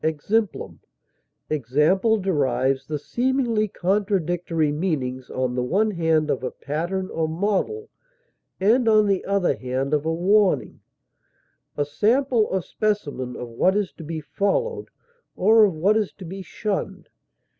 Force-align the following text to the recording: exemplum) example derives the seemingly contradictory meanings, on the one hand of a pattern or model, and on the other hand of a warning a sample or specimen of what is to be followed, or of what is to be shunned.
exemplum) 0.03 0.79
example 1.47 2.17
derives 2.17 2.87
the 2.87 2.97
seemingly 2.97 3.67
contradictory 3.67 4.71
meanings, 4.71 5.29
on 5.29 5.53
the 5.53 5.61
one 5.61 5.91
hand 5.91 6.27
of 6.31 6.41
a 6.43 6.49
pattern 6.49 7.07
or 7.11 7.29
model, 7.29 7.87
and 8.59 8.89
on 8.89 9.05
the 9.05 9.23
other 9.25 9.55
hand 9.55 9.93
of 9.93 10.03
a 10.03 10.11
warning 10.11 10.81
a 11.77 11.85
sample 11.85 12.45
or 12.49 12.63
specimen 12.63 13.35
of 13.35 13.47
what 13.47 13.75
is 13.77 13.91
to 13.91 14.03
be 14.03 14.19
followed, 14.19 14.89
or 15.35 15.65
of 15.65 15.73
what 15.75 15.95
is 15.95 16.11
to 16.11 16.25
be 16.25 16.41
shunned. 16.41 17.07